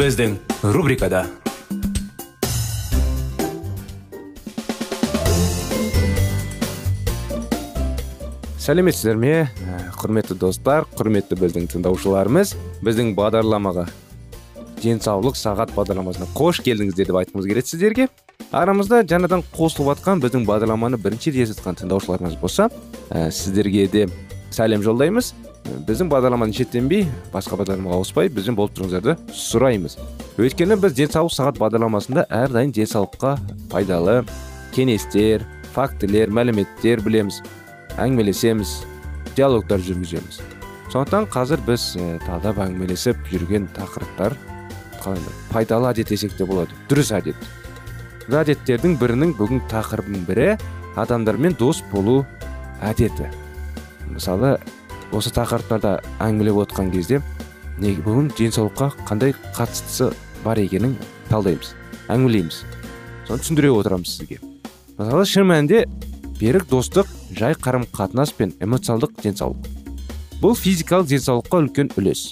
Біздің 0.00 0.38
рубрикада 0.72 1.26
сәлеметсіздер 8.56 9.18
ме 9.20 9.34
құрметті 10.00 10.38
достар 10.40 10.86
құрметті 10.96 11.36
біздің 11.42 11.68
тыңдаушыларымыз 11.74 12.54
біздің 12.80 13.12
бағдарламаға 13.18 13.84
денсаулық 14.80 15.36
сағат 15.36 15.76
бағдарламасына 15.76 16.30
қош 16.32 16.62
келдіңіздер 16.64 17.12
деп 17.12 17.20
айтқымыз 17.20 17.50
келеді 17.52 17.74
сіздерге 17.74 18.08
арамызда 18.56 19.02
жаңадан 19.04 19.44
қосылып 19.52 19.98
жатқан 19.98 20.24
біздің 20.24 20.48
бағдарламаны 20.48 21.02
бірінші 21.02 21.34
рет 21.34 21.50
естіп 21.50 21.60
жатқан 21.60 21.82
тыңдаушыларымыз 21.82 22.40
болса 22.40 22.70
сіздерге 23.12 23.84
де 23.92 24.08
сәлем 24.48 24.80
жолдаймыз 24.80 25.34
біздің 25.86 26.10
бағдарламаны 26.10 26.54
шеттенбей 26.56 27.06
басқа 27.32 27.58
бағдарламаға 27.60 28.00
ауыспай 28.00 28.30
бізбен 28.32 28.56
болып 28.58 28.74
тұрыңыздарды 28.76 29.16
сұраймыз. 29.36 29.96
Өйткені 30.40 30.78
біз 30.80 30.94
денсаулық 30.98 31.34
сағат 31.34 31.60
бағдарламасында 31.60 32.26
әрдайым 32.30 32.72
денсаулыққа 32.76 33.36
пайдалы 33.72 34.20
кеңестер 34.74 35.44
фактілер 35.74 36.32
мәліметтер 36.34 37.02
білеміз 37.06 37.40
әңгімелесеміз 38.00 38.74
диалогтар 39.36 39.82
жүргіземіз. 39.86 40.40
Сондықтан 40.90 41.28
қазір 41.30 41.62
біз 41.68 41.84
ә, 41.94 42.18
талдап 42.26 42.58
әңгімелесіп 42.64 43.20
жүрген 43.30 43.68
тақырыптар 43.76 44.34
қалай 45.04 45.38
пайдалы 45.52 45.92
әдет 45.92 46.10
десек 46.10 46.34
те 46.38 46.46
болады 46.48 46.74
дұрыс 46.90 47.12
әдет. 47.14 47.38
Әдеттердің 48.30 48.98
бірінің 48.98 49.36
бүгін 49.38 49.62
тақырыбының 49.70 50.26
бірі 50.26 50.50
адамдармен 50.98 51.56
дос 51.58 51.80
болу 51.92 52.24
әдеті. 52.82 53.30
Мысалы 54.10 54.58
осы 55.16 55.32
тақырыптарда 55.34 55.96
әңгімелеп 56.22 56.60
отқан 56.64 56.90
кезде 56.94 57.20
бүгін 57.80 58.28
денсаулыққа 58.36 58.90
қандай 59.08 59.34
қатыстысы 59.56 60.10
бар 60.44 60.60
екенін 60.60 60.96
талдаймыз 61.30 61.72
әңгімелейміз. 62.12 62.60
Соны 63.26 63.42
түсіндіре 63.42 63.70
отырамыз 63.74 64.16
сізге. 64.18 64.38
Мысалы 64.98 65.24
шын 65.26 65.48
мәнінде 65.48 65.84
берік 66.40 66.66
достық 66.70 67.08
жай 67.36 67.54
қарым 67.54 67.86
қатынас 67.94 68.34
пен 68.36 68.54
эмоционалдық 68.60 69.16
денсаулық. 69.22 69.66
Бұл 70.42 70.56
физикалық 70.58 71.10
денсаулыққа 71.10 71.64
үлкен 71.64 71.92
үлес. 72.00 72.30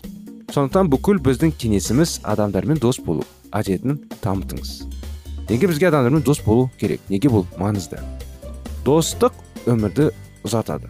Сондықтан 0.53 0.89
бүкіл 0.93 1.21
біздің 1.25 1.53
кеңесіміз 1.61 2.21
адамдармен 2.25 2.81
дос 2.81 3.01
болу 3.05 3.27
әдетін 3.53 4.01
дамытыңыз. 4.23 4.79
Неге 5.49 5.69
бізге 5.69 5.91
адамдармен 5.91 6.25
дос 6.25 6.41
болу 6.45 6.71
керек? 6.81 7.01
Неге 7.09 7.33
бұл 7.33 7.45
маңызды? 7.61 8.01
Достық 8.85 9.37
өмірді 9.69 10.11
ұзартады 10.47 10.89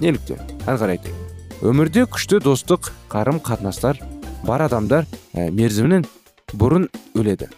неліктен? 0.00 0.40
Әрі 0.66 0.80
қарай 0.80 0.98
айтайын 0.98 1.20
өмірде 1.60 2.06
күшті 2.08 2.40
достық 2.40 2.88
қарым 3.12 3.40
қатынастар 3.44 3.98
бар 4.46 4.64
адамдар 4.64 5.04
ә, 5.34 5.50
мерзімінен 5.52 6.06
бұрын 6.56 6.86
өледі. 7.18 7.50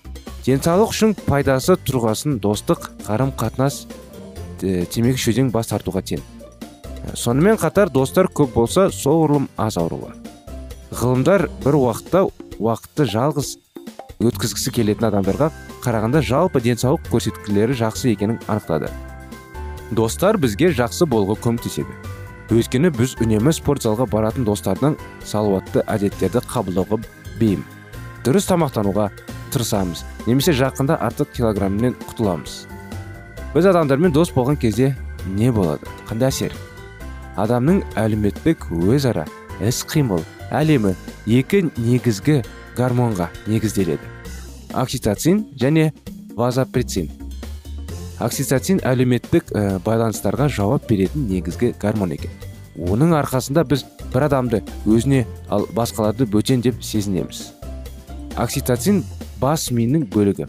Денсаулық 0.42 0.91
үшін 0.91 1.14
пайдасы 1.28 1.76
тұрғасын 1.86 2.41
достық 2.42 2.88
қарым 3.06 3.31
қатынас 3.38 3.84
ә, 3.86 4.82
темекі 4.91 5.22
шөден 5.22 5.52
бас 5.54 5.70
тартуға 5.70 6.02
тең. 6.02 6.19
Ә, 6.19 7.14
сонымен 7.14 7.60
қатар 7.62 7.92
достар 7.94 8.26
көп 8.26 8.56
болса 8.56 8.88
соғұрлым 8.91 9.47
аз 9.56 9.78
ауру 9.78 10.02
бар. 10.02 10.16
Ғылымдар 10.91 11.47
бір 11.62 11.78
уақытта 11.78 12.26
уақытты 12.58 13.06
жалғыз 13.06 13.54
өткізгісі 14.22 14.75
келетін 14.75 15.08
адамдарға 15.12 15.52
қарағанда 15.82 16.22
жалпы 16.26 16.62
денсаулық 16.62 17.06
көрсеткілері 17.10 17.78
жақсы 17.78 18.12
екенін 18.16 18.42
анықтады. 18.50 18.91
Достар 19.94 20.38
бізге 20.42 20.72
жақсы 20.75 21.06
болуға 21.06 21.38
көмектеседі. 21.42 22.11
Өйткені 22.52 22.90
біз 22.92 23.14
үнемі 23.22 23.52
спорт 23.56 23.84
залға 23.86 24.04
баратын 24.12 24.44
достардың 24.44 24.96
салауатты 25.24 25.82
әдеттерді 25.88 26.42
қабылдауға 26.50 26.98
бейім. 27.38 27.62
Дұрыс 28.26 28.48
тамақтануға 28.50 29.08
тырысамыз 29.54 30.02
немесе 30.26 30.52
жақында 30.56 30.98
артық 31.06 31.32
килограммнен 31.38 31.96
құтыламыз. 32.10 32.66
Біз 33.54 33.68
адамдармен 33.72 34.12
дос 34.12 34.34
болған 34.36 34.60
кезде 34.60 34.92
не 35.26 35.52
болады? 35.52 35.88
Қандай 36.08 36.28
әсер? 36.28 36.52
Адамның 37.40 37.82
әлеуметтік 37.96 38.69
өзара 38.84 39.24
іс 39.64 39.82
қимыл 39.88 40.20
әлемі 40.52 40.92
екі 41.26 41.64
негізгі 41.78 42.42
гормонға 42.76 43.30
негізделеді. 43.46 44.04
Окситоцин 44.76 45.46
және 45.56 45.92
вазопрецин. 46.36 47.10
Окситоцин 48.22 48.80
әлеуметтік 48.86 49.50
ә, 49.52 49.78
байланыстарға 49.84 50.48
жауап 50.52 50.86
беретін 50.88 51.26
негізгі 51.30 51.72
гормон 51.82 52.14
екен. 52.16 52.30
Оның 52.78 53.12
арқасында 53.18 53.64
біз 53.68 53.84
бір 54.12 54.26
адамды 54.28 54.62
өзіне 54.86 55.24
ал 55.52 55.66
басқаларды 55.74 56.26
бөтен 56.30 56.62
деп 56.64 56.82
сезінеміз. 56.84 57.52
Окситоцин 58.40 59.02
бас 59.40 59.70
миының 59.74 60.06
бөлігі 60.12 60.48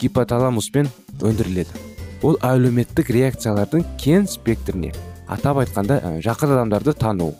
гипоталамуспен 0.00 0.90
өндіріледі. 1.22 1.82
Ол 2.24 2.38
әлеуметтік 2.44 3.10
реакциялардың 3.14 3.84
кең 4.00 4.26
спектріне 4.28 4.92
атап 5.28 5.62
айтқанда 5.62 6.00
ә, 6.00 6.16
жақын 6.24 6.56
адамдарды 6.56 6.94
тану 6.98 7.32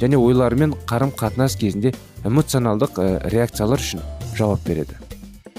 және 0.00 0.18
ойларымен 0.20 0.74
қарым 0.86 1.14
қатынас 1.16 1.56
кезінде 1.58 1.94
эмоционалдық 2.24 3.00
ә, 3.00 3.06
реакциялар 3.32 3.80
үшін 3.80 4.02
жауап 4.36 4.66
береді. 4.66 4.98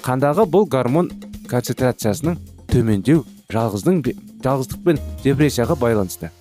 Қандағы 0.06 0.46
бұл 0.48 0.68
гормон 0.70 1.10
концентрациясының 1.50 2.38
төмендеу 2.72 3.26
жалғыздың 3.54 4.02
жалғыздық 4.44 4.84
пен 4.84 5.00
депрессияға 5.24 5.78
байланысты. 5.80 6.32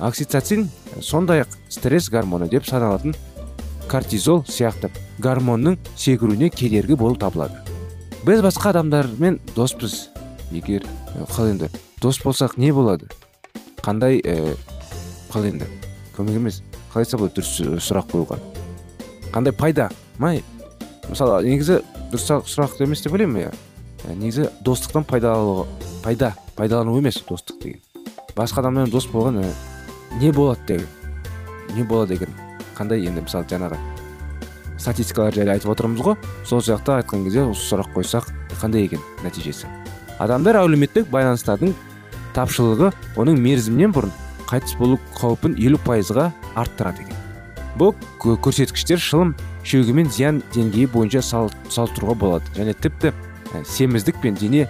Окситоцин 0.00 0.70
сондай 1.00 1.42
ақ 1.44 1.56
стресс 1.68 2.08
гормоны 2.10 2.48
деп 2.48 2.64
саналатын 2.68 3.14
кортизол 3.88 4.42
сияқты 4.48 4.90
гормонның 5.20 5.76
секіруіне 5.96 6.48
кедергі 6.50 6.96
болып 6.96 7.20
табылады. 7.20 7.60
Біз 8.24 8.40
басқа 8.44 8.72
адамдармен 8.72 9.38
доспыз. 9.54 10.08
Егер 10.50 10.84
қалай 11.34 11.52
енді 11.54 11.70
дос 12.00 12.20
болсақ 12.22 12.56
не 12.56 12.72
болады? 12.72 13.08
Қандай 13.82 14.20
ә, 14.22 14.56
қалай 15.32 15.52
енді 15.52 15.68
көмек 16.16 16.40
емес 16.40 16.62
қалай 16.92 17.04
айтса 17.04 17.18
болады 17.20 17.40
дұрыс 17.40 17.84
сұрақ 17.84 18.10
қоюға 18.14 18.40
қандай 19.34 19.52
пайда? 19.52 19.90
Ма 20.18 20.32
мысалы 21.10 21.42
негізі 21.44 21.82
дұрыс 22.12 22.30
сұрақ 22.48 22.80
емес 22.84 23.04
деп 23.04 23.12
ойлаймын 23.12 23.50
иә 23.50 24.16
негізі 24.16 24.48
достықтан 24.64 25.04
пайдалану 25.04 25.66
пайда. 26.02 26.34
Пайдалану 26.56 26.96
емес 26.98 27.22
достық 27.28 27.60
деген. 27.62 27.80
Басқа 28.36 28.60
адаммен 28.64 28.90
дос 28.90 29.06
болған 29.12 29.42
ә, 29.44 29.52
не 30.20 30.32
болады 30.32 30.60
деген 30.66 30.86
не 31.76 31.82
болады 31.82 32.14
деген 32.14 32.34
қандай 32.76 33.06
енді 33.06 33.24
мысалы 33.24 33.46
жаңағы 33.48 33.78
статистикалар 34.78 35.34
жайлы 35.34 35.56
айтып 35.56 35.72
отырмыз 35.72 36.00
ғой. 36.04 36.16
Сол 36.44 36.60
сияқты 36.60 36.98
айтқан 37.00 37.24
кезде 37.24 37.44
осы 37.48 37.64
сұрақ 37.70 37.92
қойсақ 37.96 38.28
қандай 38.60 38.86
екен 38.86 39.00
нәтижесі? 39.24 39.68
Адамдар 40.18 40.60
әлеуметтік 40.60 41.08
байланыстардың 41.12 41.74
тапшылығы 42.36 42.92
оның 43.16 43.40
мерзімінен 43.40 43.92
бұрын 43.96 44.12
қайтыс 44.46 44.76
болу 44.78 45.00
қаупін 45.16 45.56
елу 45.58 45.80
пайызға 45.84 46.30
арттырады 46.54 47.02
екен. 47.02 47.16
Бұл 47.76 47.92
көрсеткіштер 48.20 49.00
шылым 49.02 49.34
шегу 49.64 49.92
мен 49.96 50.08
зиян 50.12 50.42
деңгейі 50.54 50.88
бойынша 50.92 51.20
салыстыруға 51.24 52.14
болады 52.20 52.52
және 52.56 52.72
тіпті 52.72 53.12
семіздік 53.66 54.20
пен 54.22 54.36
дене 54.38 54.68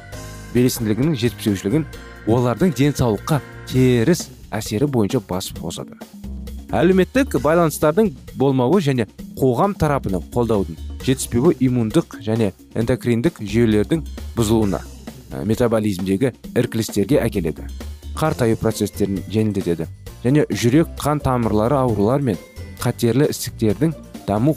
белсенділігінің 0.57 1.17
жетіспеушілігін 1.21 1.87
олардың 2.27 2.73
денсаулыққа 2.77 3.41
теріс 3.69 4.27
әсері 4.55 4.89
бойынша 4.91 5.21
басып 5.29 5.61
қосады. 5.63 5.99
Әлеуметтік 6.75 7.37
байланыстардың 7.45 8.11
болмауы 8.35 8.81
және 8.83 9.07
қоғам 9.39 9.77
тарапынан 9.79 10.25
қолдаудың 10.35 10.79
жетіспеуі 11.07 11.55
иммундық 11.69 12.19
және 12.27 12.51
эндокриндік 12.75 13.39
жүйелердің 13.39 14.03
бұзылуына 14.37 14.81
ә, 14.83 15.45
метаболизмдегі 15.47 16.33
іркілістерге 16.57 17.21
әкеледі. 17.23 17.69
Қартаю 18.19 18.59
процестерін 18.59 19.21
жеңілдетеді 19.31 19.87
және 20.25 20.47
жүрек 20.51 20.97
қан 20.99 21.23
тамырлары 21.23 21.79
аурулар 21.79 22.25
мен 22.27 22.41
қатерлі 22.83 23.31
ісіктердің 23.31 23.95
даму 24.27 24.57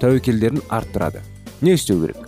тәуекелдерін 0.00 0.62
арттырады. 0.68 1.24
Не 1.60 1.74
істеу 1.74 2.02
керек? 2.04 2.25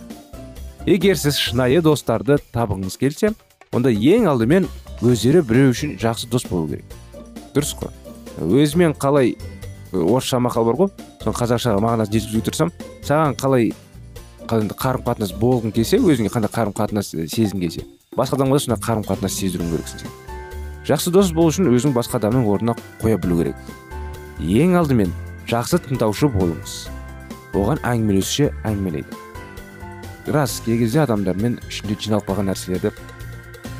Егер 0.85 1.17
сіз 1.19 1.39
шынайы 1.39 1.81
достарды 1.81 2.37
табыңыз 2.53 2.97
келсе 2.99 3.33
онда 3.75 3.91
ең 3.91 4.29
алдымен 4.31 4.67
өздері 5.01 5.43
біреу 5.47 5.73
үшін 5.73 5.97
жақсы 5.99 6.29
дос 6.29 6.47
болу 6.49 6.67
керек. 6.69 6.85
Дұрыс 7.55 7.75
қой. 7.79 7.91
Өзімен 8.39 8.95
қалай 8.99 9.35
орысша 9.91 10.39
мақал 10.39 10.69
бар 10.69 10.79
ғой. 10.79 10.89
Соны 11.23 11.35
қазақшаға 11.35 11.83
мағынасын 11.83 12.15
жеткізуге 12.15 12.45
тырысамын. 12.47 12.73
Саған 13.03 13.37
қалай 13.39 13.73
қарым 14.49 15.03
қатынас 15.05 15.35
болғың 15.39 15.75
келсе 15.75 15.99
өзіңе 15.99 16.31
қандай 16.33 16.51
қарым 16.53 16.75
қатынас 16.75 17.13
сезім 17.13 17.59
келсе. 17.59 17.85
Басқа 18.15 18.39
адамға 18.39 18.57
да 18.57 18.65
сондай 18.65 18.83
қарым 18.87 19.05
қатынас 19.07 19.37
сездіруің 19.39 19.75
керексің 19.75 20.03
сен 20.05 20.17
жақсы 20.89 21.11
дос 21.13 21.29
болу 21.35 21.51
үшін 21.51 21.69
өзің 21.69 21.93
басқа 21.93 22.17
адамның 22.17 22.47
орнына 22.49 22.73
қоя 23.01 23.19
білу 23.21 23.37
керек. 23.37 23.57
Ең 24.41 24.73
алдымен 24.79 25.11
жақсы 25.49 25.77
тыңдаушы 25.85 26.31
болыңыз. 26.33 26.77
Оған 27.53 27.81
әңгімелесуші 27.85 28.49
әңгімелейді. 28.65 29.28
Рас 30.27 30.59
кей 30.65 30.77
кезде 30.79 31.01
адамдармен 31.03 31.59
ішінде 31.69 31.95
жиналып 31.99 32.27
қалған 32.29 32.51
нәрселерді 32.51 32.91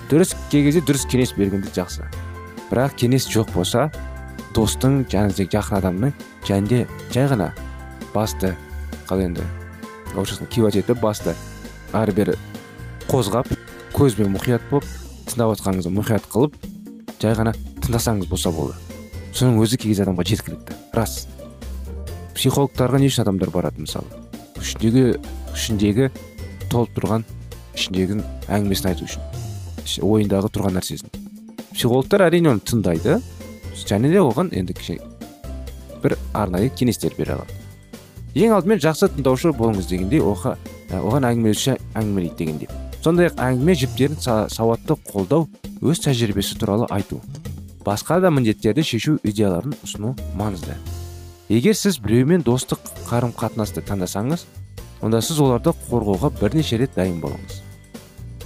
дұрыс 0.10 0.34
кей 0.50 0.64
кезде 0.66 0.82
дұрыс 0.82 1.06
кеңес 1.10 1.36
бергенде 1.38 1.70
жақсы. 1.76 2.08
Бірақ 2.72 2.96
кеңес 3.02 3.28
жоқ 3.30 3.52
болса 3.54 3.90
достың 4.56 5.04
жаңағы 5.12 5.46
жақын 5.52 5.78
адамның 5.80 6.14
және 6.48 6.86
жай 7.14 7.30
ғана 7.30 7.52
басты 8.14 8.56
қалай 9.10 9.30
енді 9.30 9.46
орысшасында 10.16 10.50
кивать 10.50 10.80
етіп 10.82 11.02
басты. 11.02 11.36
Ары 11.94 12.14
бері 12.14 12.36
қозғап 13.10 13.50
көзбен 13.94 14.34
мұқият 14.36 14.66
болып 14.70 14.86
тыңдап 15.30 15.56
отқаныңызды 15.56 15.94
мұқият 15.94 16.30
қылып 16.30 16.58
жай 17.22 17.36
ғана 17.38 17.54
тыңдасаңыз 17.84 18.30
болса 18.30 18.52
болды. 18.54 18.78
Соның 19.34 19.62
өзі 19.62 19.78
кей 19.78 19.92
кезде 19.92 20.06
адамға 20.06 20.26
жеткілікті. 20.26 20.78
Рас. 20.94 21.28
Психологтарға 22.38 23.02
не 23.02 23.10
үшін 23.10 23.26
адамдар 23.26 23.52
барады 23.54 23.84
мысалы? 23.84 24.08
Ішіндегі 24.62 25.20
ішіндегі 25.56 26.10
толып 26.72 26.98
тұрған 26.98 27.26
ішіндегі 27.78 28.20
әңгімесін 28.50 28.92
айту 28.92 29.08
үшін. 29.08 29.24
Ойындағы 30.06 30.52
тұрған 30.54 30.78
нәрсесін. 30.80 31.14
Психологтар 31.74 32.28
әрине 32.28 32.54
оны 32.54 32.66
тыңдайды 32.66 33.20
және 33.86 34.12
де 34.12 34.20
оған 34.22 34.52
енді 34.54 34.76
бір 36.04 36.18
арнайы 36.34 36.70
кеңестер 36.72 37.16
бере 37.18 37.38
алады. 37.38 37.56
Ең 38.36 38.54
алдымен 38.58 38.80
жақсы 38.80 39.10
тыңдаушы 39.16 39.56
болыңыз 39.58 39.90
дегендей 39.90 40.22
оған 40.22 41.26
әңгімелеуші 41.32 41.76
әңгімелейді 41.98 42.38
дегендей 42.38 42.70
сондай 43.04 43.30
ақ 43.30 43.40
әңгіме 43.44 43.76
жіптерін 43.80 44.18
сауатты 44.52 44.98
қолдау 45.08 45.48
өз 45.82 46.02
тәжірибесі 46.04 46.58
туралы 46.60 46.88
айту. 46.92 47.22
Басқа 47.86 48.20
да 48.20 48.32
міндеттерді 48.32 48.84
шешу 48.84 49.18
идеяларын 49.24 49.76
ұсыну 49.86 50.16
маңызды. 50.38 50.76
Егер 51.50 51.78
сіз 51.80 51.98
біреумен 52.04 52.44
достық 52.44 52.92
қарым 53.08 53.32
қатынасты 53.34 53.82
таңдасаңыз 53.88 54.44
онда 55.02 55.22
сіз 55.24 55.40
оларды 55.44 55.74
қорғауға 55.90 56.32
бірнеше 56.40 56.80
рет 56.82 56.96
дайын 56.96 57.20
болыңыз. 57.24 57.62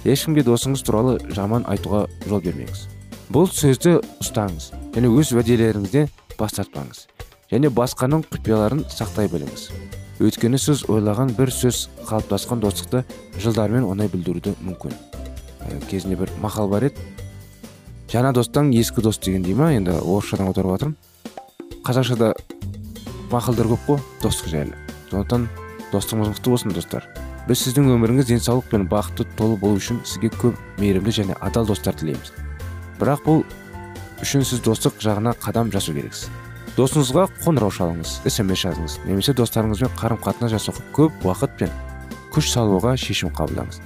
Ешкімге 0.04 0.44
досыңыз 0.44 0.84
туралы 0.84 1.16
жаман 1.32 1.64
айтуға 1.70 2.04
жол 2.28 2.42
бермеңіз. 2.44 2.86
Бұл 3.32 3.48
сөзді 3.48 3.96
ұстаңыз 4.20 4.70
және 4.94 5.08
өз 5.08 5.32
уәделеріңізден 5.34 6.10
бас 6.38 6.58
тартпаңыз 6.58 7.06
және 7.50 7.70
басқаның 7.72 8.26
құпияларын 8.30 8.84
сақтай 8.92 9.30
біліңіз. 9.32 9.70
Өйткені 10.22 10.60
сіз 10.60 10.84
ойлаған 10.92 11.32
бір 11.38 11.50
сөз 11.50 11.88
қалыптасқан 12.06 12.62
достықты 12.62 13.02
жылдармен 13.40 13.88
оңай 13.88 14.10
бүлдіруді 14.12 14.54
мүмкін. 14.62 14.94
Ә, 15.64 15.80
кезінде 15.90 16.20
бір 16.20 16.30
мақал 16.42 16.68
бар 16.70 16.90
еді. 16.90 17.02
Жаңа 18.12 18.32
достан 18.36 18.70
ескі 18.70 19.02
дос 19.02 19.18
деген 19.18 19.42
дей 19.42 19.56
ма? 19.58 19.72
Енді 19.74 19.96
орысшадан 19.98 20.52
аударып 20.52 20.76
жатырмын 20.76 20.96
қазақшада 21.84 22.32
мақалдар 23.32 23.72
көп 23.72 23.86
қой 23.88 24.02
достық 24.22 24.52
жайлы. 24.52 24.78
Сондықтан 25.10 25.48
достығымыз 25.94 26.34
мықты 26.34 26.52
болсын 26.52 26.74
достар. 26.74 27.06
Біз 27.48 27.60
сіздің 27.64 27.90
өміріңіз 27.94 28.30
денсаулық 28.30 28.70
пен 28.72 28.86
бақытты 28.88 29.26
толы 29.38 29.58
болу 29.60 29.78
үшін 29.80 30.00
сізге 30.04 30.30
көп 30.34 30.58
мейірімді 30.80 31.14
және 31.20 31.36
адал 31.44 31.66
достар 31.68 31.96
тілейміз. 31.96 32.32
Бірақ 33.00 33.24
бұл 33.26 33.44
үшін 34.24 34.44
сіз 34.46 34.62
достық 34.64 35.00
жағына 35.04 35.34
қадам 35.42 35.72
жасау 35.74 35.96
керексіз. 35.98 36.30
Досыңызға 36.74 37.28
қоңырау 37.44 37.70
шалыңыз 37.70 38.16
смс 38.26 38.64
жазыңыз 38.64 38.96
немесе 39.06 39.34
достарыңызбен 39.38 39.92
қарым 40.00 40.18
қатынас 40.24 40.56
жасауға 40.56 40.82
көп 40.96 41.28
уақыт 41.28 41.54
пен 41.60 41.76
күш 42.34 42.50
салуға 42.50 42.96
шешім 42.98 43.30
қабылдаңыз. 43.36 43.78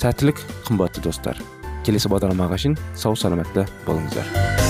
Сәттілік 0.00 0.40
қымбатты 0.64 1.04
достар. 1.04 1.36
Келесі 1.84 2.08
бағдарламаға 2.08 2.62
шейін 2.62 2.80
сау 2.96 3.12
саламатты 3.18 3.68
болыңыздар. 3.84 4.69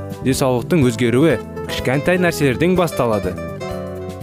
Денсаулықтың 0.25 0.85
өзгеруі 0.89 1.37
кішкентай 1.67 2.21
нәрселерден 2.21 2.77
басталады. 2.79 3.33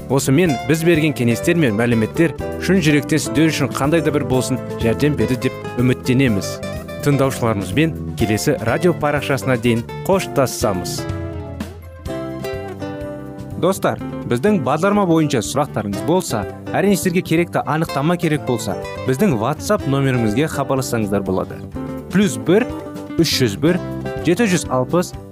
Осымен 0.08 0.54
біз 0.68 0.86
берген 0.88 1.12
кеңестер 1.16 1.58
мен 1.60 1.76
мәліметтер 1.76 2.32
шын 2.64 2.80
жүректен 2.84 3.20
сіздер 3.20 3.52
үшін 3.52 3.72
қандай 3.74 4.04
да 4.04 4.14
бір 4.14 4.24
болсын 4.30 4.60
жәрдем 4.80 5.18
берді 5.18 5.36
деп 5.48 5.80
үміттенеміз. 5.82 6.56
Тыңдаушыларымызбен 7.04 7.94
келесі 8.18 8.56
радио 8.66 8.96
парақшасына 8.96 9.60
дейін 9.60 9.84
қоштассамыз 10.08 10.98
достар 13.62 13.98
біздің 14.30 14.60
бағдарлама 14.66 15.04
бойынша 15.08 15.40
сұрақтарыңыз 15.42 16.04
болса 16.06 16.44
әрине 16.76 16.96
сіздерге 16.96 17.22
керекті 17.26 17.62
анықтама 17.66 18.16
керек 18.20 18.44
болса 18.46 18.76
біздің 19.08 19.34
whatsapp 19.40 19.86
нөмірімізге 19.90 20.46
хабарлассаңыздар 20.52 21.24
болады. 21.26 21.58
Плюс 22.12 22.38
бір 22.38 22.66
үш 23.18 23.34
жүз 23.40 23.56
бір 23.62 23.80
жеті 24.26 24.46
жүз 24.52 24.68
алпыс 24.70 25.12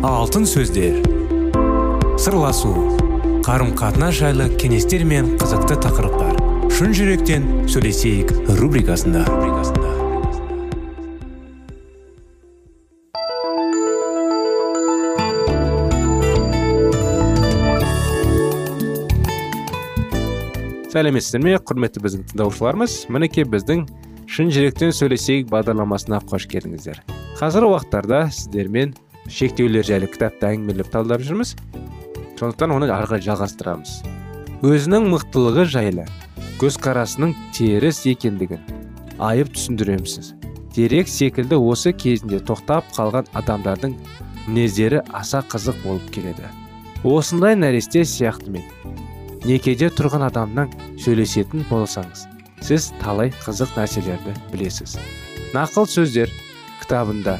Алтын 0.00 0.46
сөздер. 0.48 0.94
Сырласу 2.16 2.70
қарым 3.44 3.74
қатынас 3.76 4.14
жайлы 4.16 4.46
кеңестер 4.56 5.02
мен 5.04 5.34
қызықты 5.40 5.76
тақырыптар. 5.84 6.38
Шын 6.72 6.94
жүректен 6.96 7.44
сөйлесейік 7.68 8.32
рубрикасында. 8.56 9.26
Сәлеметсіздер 20.90 21.44
ме 21.44 21.58
құрметті 21.60 22.00
біздің 22.06 22.24
тыңдаушыларымыз? 22.32 22.96
Мінекей 23.12 23.44
біздің 23.44 23.84
шын 24.32 24.48
жүректен 24.48 24.96
сөйлесейік 24.96 25.52
бағдарламасына 25.52 26.24
қош 26.24 26.48
келдіңіздер. 26.48 27.04
Қазіргі 27.36 27.74
уақыттарда 27.76 28.24
сіздермен 28.32 28.96
шектеулер 29.30 29.86
жайлы 29.86 30.10
кітапты 30.10 30.50
әңгімелеп 30.50 30.90
талдап 30.92 31.22
жүрміз. 31.26 31.54
Сондықтан 32.40 32.74
оны 32.74 32.90
ары 32.90 33.06
қарай 33.10 33.24
жалғастырамыз. 33.24 34.00
Өзінің 34.66 35.06
мықтылығы 35.12 35.64
жайлы 35.70 36.04
көзқарасының 36.60 37.32
теріс 37.56 38.02
екендігін 38.10 38.60
айып 39.20 39.54
түсіндіреміз 39.54 40.34
дерек 40.74 41.08
секілді 41.08 41.56
осы 41.56 41.92
кезінде 41.96 42.40
тоқтап 42.46 42.86
қалған 42.94 43.30
адамдардың 43.36 43.96
мінездері 44.46 45.00
аса 45.12 45.42
қызық 45.42 45.80
болып 45.84 46.10
келеді. 46.14 46.48
Осындай 47.04 47.56
нәресте 47.56 48.04
сияқты 48.04 48.52
мен 48.54 48.64
некеде 49.44 49.88
тұрған 49.88 50.26
адамнан 50.28 50.72
сөйлесетін 51.00 51.64
болсаңыз 51.70 52.26
сіз 52.64 52.90
талай 53.00 53.32
қызық 53.44 53.72
нәрселерді 53.78 54.36
білесіз. 54.52 54.98
Нақыл 55.56 55.88
сөздер 55.90 56.30
кітабында 56.82 57.38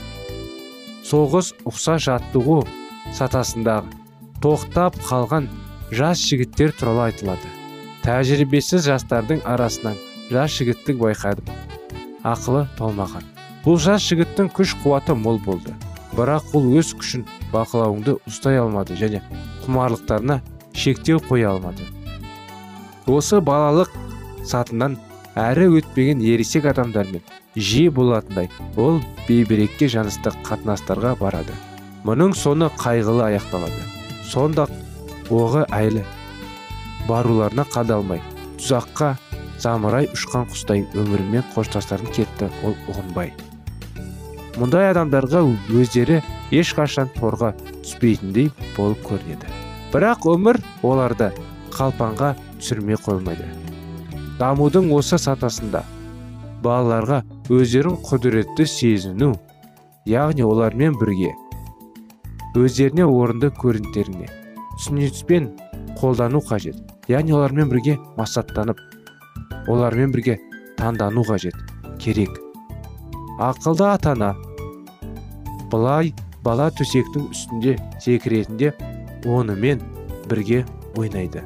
соғыс 1.11 1.50
ұқса 1.67 1.97
жаттығу 2.05 2.61
сатасындағы 3.17 3.99
тоқтап 4.45 4.95
қалған 5.09 5.49
жас 5.90 6.21
жігіттер 6.23 6.71
туралы 6.79 7.09
айтылады. 7.09 7.50
Тәжірибесіз 8.05 8.87
жастардың 8.87 9.43
арасынан 9.49 9.99
жас 10.31 10.55
жігітті 10.55 10.95
байқадым. 11.00 11.50
Ақылы 12.23 12.67
толмаған. 12.79 13.26
Бұл 13.64 13.81
жас 13.83 14.07
жігіттің 14.07 14.52
күш 14.55 14.76
қуаты 14.85 15.17
мол 15.19 15.40
болды. 15.43 15.75
Бірақ 16.14 16.55
ол 16.55 16.71
өз 16.79 16.95
күшін 17.00 17.26
бақылауыңды 17.50 18.17
ұстай 18.31 18.61
алмады 18.62 18.97
және 19.00 19.21
құмарлықтарына 19.67 20.40
шектеу 20.73 21.19
қоя 21.26 21.57
алмады. 21.57 21.85
Осы 23.11 23.43
балалық 23.43 23.90
сатынан 24.47 24.97
әрі 25.35 25.69
өтпеген 25.81 26.23
ересек 26.23 26.71
адамдармен 26.71 27.23
жиі 27.57 27.90
болатындай. 27.90 28.50
Ол 28.76 29.00
бейберекке 29.28 29.88
жанысты 29.90 30.33
қатынастарға 30.47 31.16
барады. 31.21 31.57
Мұның 32.07 32.35
соны 32.38 32.71
қайғылы 32.80 33.26
аяқталады. 33.26 33.83
Сонда 34.30 34.66
оғы 35.30 35.66
әлі 35.75 36.04
баруларына 37.09 37.64
қадалмай 37.71 38.23
тұзаққа 38.61 39.14
замырай 39.61 40.09
ұшқан 40.14 40.49
құстай 40.50 40.85
өмірімен 40.97 41.45
қоштастарын 41.54 42.12
кетті 42.14 42.50
ол 42.64 42.76
ұғынбай. 42.90 43.33
Мұндай 44.61 44.90
адамдарға 44.90 45.42
өздері 45.76 46.21
ешқашан 46.54 47.11
торға 47.16 47.52
түспейтіндей 47.83 48.50
болып 48.76 49.02
көрінеді. 49.07 49.50
Бірақ 49.92 50.26
өмір 50.30 50.61
оларды 50.87 51.30
қалпанға 51.75 52.35
түсірмей 52.59 52.99
қоймайды. 53.00 53.47
Дамудың 54.40 54.90
осы 54.97 55.19
сатасында 55.21 55.85
балаларға 56.64 57.23
өздерін 57.50 57.97
құдіретті 58.07 58.62
сезіну 58.71 59.33
яғни 60.07 60.45
олармен 60.47 60.95
бірге 61.00 61.33
өздеріне 62.54 63.09
орынды 63.11 63.50
көрінтеріне 63.59 64.28
түсініспен 64.76 65.49
қолдану 65.99 66.38
қажет. 66.47 66.78
Яғни 67.11 67.35
олармен 67.35 67.66
бірге 67.73 67.97
масаттанып 68.14 68.78
олармен 69.66 70.14
бірге 70.14 70.38
таңдану 70.78 71.26
қажет 71.26 71.59
керек. 71.99 72.30
Ақылды 73.42 73.88
атана 73.90 74.37
былай 75.75 76.14
бала 76.47 76.71
төсектің 76.71 77.33
үстінде 77.35 77.78
секіретінде 77.99 78.76
онымен 79.26 79.83
бірге 80.30 80.62
ойнайды. 80.95 81.42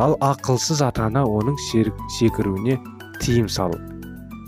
Ал 0.00 0.16
ақылсыз 0.24 0.80
ата 0.80 1.10
ана 1.10 1.28
оның 1.28 1.60
секіруіне 1.60 2.80
тыйым 3.20 3.52
салып 3.52 3.93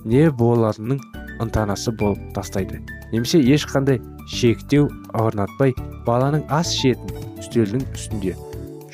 не 0.06 0.30
болатынын 0.30 1.00
ынтанасы 1.42 1.92
болып 1.92 2.20
тастайды. 2.34 2.80
Немесе 3.12 3.40
ешқандай 3.42 3.98
шектеу 4.30 4.88
орнатпай 5.14 5.74
баланың 6.06 6.46
ас 6.52 6.72
ішетін 6.76 7.40
үстелдің 7.42 7.82
үстінде 7.94 8.36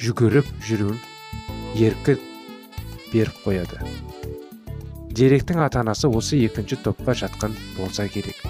жүгіріп 0.00 0.49
жүруін 0.66 0.97
еркі 1.76 2.16
беріп 3.12 3.42
қояды. 3.45 3.81
Деректің 5.12 5.61
ата 5.66 5.83
анасы 5.83 6.09
осы 6.09 6.38
екінші 6.40 6.81
топқа 6.87 7.14
жатқан 7.21 7.52
болса 7.76 8.09
керек. 8.09 8.40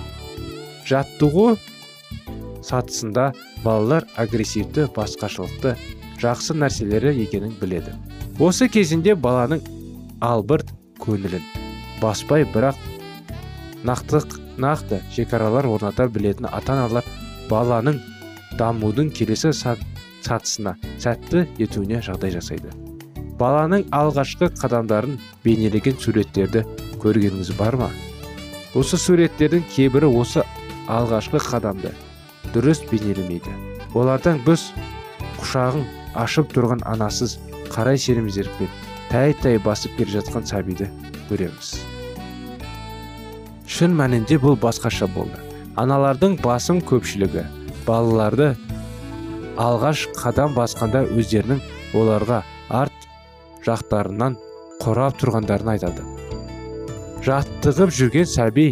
Жаттығу 0.87 1.57
сатысында 2.63 3.33
балалар 3.65 4.07
агрессивті 4.15 4.87
басқашылықты 4.95 5.75
жақсы 6.23 6.55
нәрселері 6.55 7.17
екенін 7.25 7.59
біледі. 7.61 7.97
Осы 8.39 8.71
кезінде 8.71 9.17
баланың 9.19 9.67
албырт 10.23 10.71
көңілін 11.03 11.62
баспай 12.03 12.43
бірақ 12.51 12.79
нақтық 13.87 14.35
нақты 14.59 14.99
шекаралар 15.15 15.69
орната 15.71 16.09
білетін 16.11 16.49
ата 16.51 16.75
аналар 16.75 17.07
баланың 17.51 18.01
дамудың 18.59 19.13
келесі 19.15 19.53
сатысына 19.55 20.75
сәтті 21.03 21.45
етуіне 21.63 22.01
жағдай 22.03 22.35
жасайды. 22.35 22.73
Баланың 23.39 23.87
алғашқы 23.95 24.51
қадамдарын 24.59 25.19
бейнелеген 25.45 25.99
суреттерді 26.03 26.65
көргеніңіз 27.03 27.55
бар 27.59 27.79
ма? 27.81 27.91
Осы 28.79 28.99
суреттердің 28.99 29.65
кейбірі 29.75 30.11
осы 30.11 30.45
алғашқы 30.91 31.41
қадамды 31.43 31.95
дұрыс 32.55 32.83
бейнелемейді. 32.91 33.55
Олардан 33.95 34.43
біз 34.47 34.71
құшағын 35.39 35.87
ашып 36.19 36.53
тұрған 36.55 36.85
анасыз 36.89 37.39
қарай 37.73 37.99
сермезерікпен 37.99 38.71
тәй 39.11 39.35
тәй 39.43 39.59
басып 39.65 39.97
келе 39.99 40.19
жатқан 40.21 40.47
сәбиді 40.49 40.91
көреміз. 41.33 41.73
Шын 43.73 43.97
мәнінде 43.97 44.37
бұл 44.43 44.59
басқаша 44.61 45.09
болды. 45.09 45.41
Аналардың 45.81 46.37
басым 46.45 46.83
көпшілігі 46.85 47.47
балаларды 47.87 48.51
алғаш 49.61 50.05
қадам 50.19 50.53
басқанда 50.57 51.07
өздерінің 51.17 51.63
оларға 51.97 52.43
арт 52.69 53.07
жақтарынан 53.65 54.37
қорап 54.83 55.17
тұрғандарын 55.23 55.73
айтады. 55.73 56.05
Жаттығып 57.25 57.95
жүрген 57.97 58.29
сәби 58.29 58.67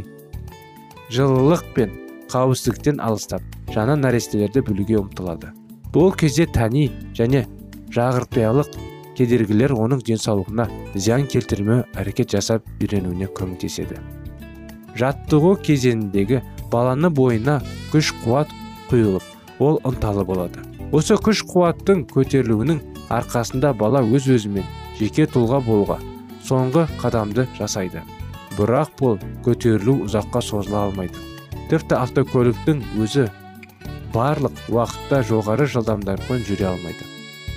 жылылық 1.14 1.64
пен 1.76 1.96
қауіпсіздіктен 2.32 3.00
алыстап 3.00 3.42
жаңа 3.72 3.96
нәрестелерді 4.02 4.64
білуге 4.66 4.98
ұмтылады. 5.00 5.54
Бұл 5.94 6.12
кезде 6.18 6.46
тәни 6.50 6.88
және 7.16 7.46
жағыртпиялық 7.94 8.76
кедергілер 9.20 9.74
оның 9.76 10.00
денсаулығына 10.06 10.64
зиян 10.94 11.26
келтірмеу 11.28 11.82
әрекет 12.00 12.32
жасап 12.32 12.64
үйренуіне 12.80 13.28
көмектеседі. 13.36 13.98
Жаттығу 14.96 15.52
кезеңіндегі 15.66 16.40
баланы 16.72 17.10
бойына 17.12 17.58
күш 17.92 18.14
қуат 18.24 18.50
құйылып 18.88 19.60
ол 19.60 19.76
ынталы 19.84 20.24
болады. 20.24 20.64
Осы 20.96 21.18
күш 21.20 21.44
қуаттың 21.50 22.06
көтерілуінің 22.10 22.80
арқасында 23.12 23.74
бала 23.76 24.00
өз 24.00 24.30
өзімен 24.38 24.64
жеке 24.98 25.28
тұлға 25.28 25.60
болуға 25.66 25.98
соңғы 26.46 26.86
қадамды 27.02 27.46
жасайды. 27.58 28.02
Бірақ 28.56 28.96
бұл 28.98 29.20
көтерілу 29.44 30.00
ұзаққа 30.08 30.42
созыла 30.42 30.86
алмайды. 30.88 31.20
Тіпті 31.70 32.00
автокөліктің 32.00 32.82
өзі 33.04 33.28
барлық 34.16 34.64
уақытта 34.72 35.22
жоғары 35.28 35.68
жылдамдықпен 35.70 36.42
жүре 36.48 36.72
алмайды. 36.72 37.09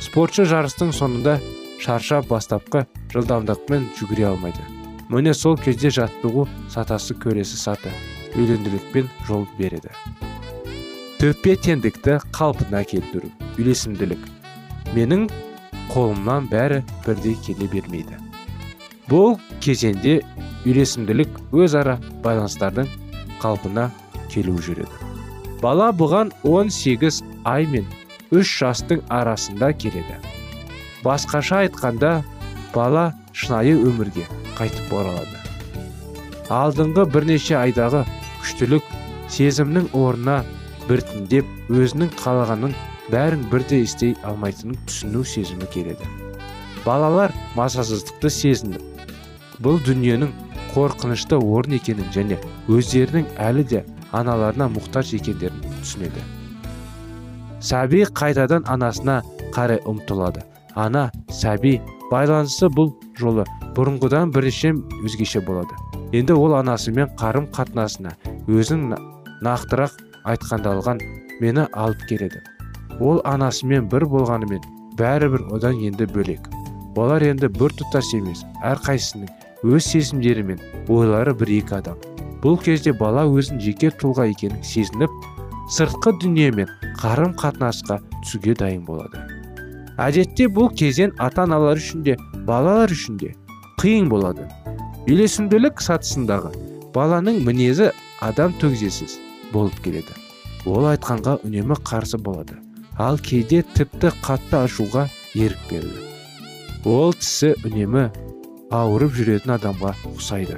Спортшы 0.04 0.44
жарыстың 0.50 0.92
соңында 0.96 1.38
шаршап 1.84 2.28
бастапқы 2.28 2.84
жылдамдықпен 3.14 3.86
жүгіре 3.98 4.26
алмайды. 4.34 4.64
Міне 5.10 5.34
сол 5.38 5.56
кезде 5.60 5.92
жаттығу 5.94 6.46
сатасы 6.74 7.16
көресі 7.16 7.60
саты 7.60 7.94
үйленділікпен 8.36 9.08
жол 9.28 9.46
береді. 9.60 9.94
Төпе 11.22 11.56
теңдікті 11.56 12.18
қалпына 12.36 12.84
келтіру 12.90 13.32
үйлесімділік. 13.56 14.28
Менің 14.98 15.30
қолымнан 15.94 16.50
бәрі 16.52 16.82
бірдей 17.06 17.38
келе 17.46 17.70
бермейді. 17.72 18.20
Бұл 19.08 19.38
кезеңде 19.64 20.20
үйлесімділік 20.66 21.40
өзара 21.56 22.00
байланыстардың 22.26 22.92
қалпына 23.40 23.90
келу 24.34 24.58
жүреді. 24.60 25.12
Бала 25.64 25.94
бұған 25.96 26.34
18 26.44 27.24
ай 27.48 27.68
мен 27.72 27.88
3 28.34 28.54
жастың 28.60 29.06
арасында 29.14 29.72
келеді. 29.78 30.20
Басқаша 31.06 31.64
айтқанда 31.68 32.20
бала 32.74 33.12
шынайы 33.34 33.78
өмірге 33.78 34.28
қайтып 34.58 34.94
оралады 34.94 35.44
алдыңғы 36.52 37.06
бірнеше 37.14 37.56
айдағы 37.58 38.04
күштілік 38.42 38.90
сезімнің 39.32 39.88
орнына 39.98 40.42
біртіндеп 40.90 41.48
өзінің 41.72 42.12
қалағанын 42.20 42.76
бәрін 43.14 43.46
бірде 43.52 43.80
істей 43.84 44.14
алмайтынын 44.28 44.78
түсіну 44.88 45.24
сезімі 45.24 45.70
келеді. 45.74 46.08
Балалар 46.86 47.34
мазасыздықты 47.56 48.30
сезініп 48.30 49.10
бұл 49.64 49.80
дүниенің 49.88 50.34
қорқынышты 50.76 51.40
орын 51.40 51.78
екенін 51.80 52.12
және 52.14 52.40
өздерінің 52.68 53.30
әлі 53.40 53.68
де 53.72 53.84
аналарына 54.12 54.68
мұқтаж 54.76 55.16
екендерін 55.18 55.64
түсінеді. 55.80 56.22
Сәби 57.64 58.04
қайтадан 58.20 58.66
анасына 58.68 59.22
қарай 59.56 59.80
ұмтылады. 59.88 60.44
Ана 60.76 61.10
сәби 61.32 61.78
байланысы 62.12 62.68
бұл 62.68 62.92
жолы. 63.20 63.46
Бұрынғыдан 63.78 64.34
бірнеше 64.36 64.74
өзгеше 65.04 65.42
болады. 65.46 65.78
Енді 66.14 66.36
ол 66.36 66.58
анасымен 66.60 67.14
қарым 67.20 67.48
қатынасына 67.56 68.14
өзің 68.52 68.92
нақтырақ 69.46 69.96
айтқандалған 70.30 71.00
мені 71.42 71.68
алып 71.72 72.04
келеді. 72.10 72.44
Ол 73.00 73.22
анасымен 73.26 73.88
бір 73.90 74.06
болғанымен 74.12 74.62
бәрібір 75.00 75.48
одан 75.56 75.80
енді 75.80 76.06
бөлек. 76.12 76.46
Олар 77.00 77.24
енді 77.26 77.50
бір 77.50 77.74
тұтас 77.80 78.12
емес 78.14 78.44
әрқайсысының 78.62 79.32
өз 79.64 79.88
сезімдері 79.88 80.44
мен 80.52 80.60
ойлары 80.92 81.34
бір 81.34 81.56
екі 81.58 81.80
адам. 81.80 81.98
Бұл 82.44 82.60
кезде 82.62 82.92
бала 82.94 83.24
өзін 83.26 83.62
жеке 83.64 83.90
тұлға 83.90 84.28
екенін 84.30 84.62
сезініп 84.68 85.10
сыртқы 85.74 86.14
дүниемен 86.22 86.70
қарым 87.02 87.34
қатынасқа 87.40 88.00
түсуге 88.22 88.56
дайын 88.60 88.84
болады. 88.86 89.24
Әдетте 90.02 90.48
бұл 90.50 90.72
кезең 90.78 91.16
ата 91.22 91.46
аналар 91.48 91.82
үшін 91.82 92.06
де 92.06 92.18
балалар 92.48 92.94
үшін 92.94 93.18
де 93.22 93.34
қиын 93.82 94.10
болады. 94.12 94.48
Үйлесімділік 95.08 95.84
сатысындағы 95.84 96.54
баланың 96.96 97.42
мінезі 97.48 97.92
адам 98.22 98.56
төгзесіз 98.62 99.18
болып 99.54 99.78
келеді. 99.86 100.16
Ол 100.70 100.88
айтқанға 100.94 101.40
үнемі 101.44 101.78
қарсы 101.84 102.22
болады. 102.22 102.58
Ал 102.98 103.18
кейде 103.18 103.64
тіпті 103.76 104.14
қатты 104.22 104.64
ашуға 104.64 105.08
ерік 105.34 105.70
берді 105.72 106.14
ол 106.86 107.14
тісі 107.16 107.54
үнемі 107.64 108.10
ауырып 108.74 109.14
жүретін 109.16 109.56
адамға 109.56 109.94
ұқсайды. 110.10 110.58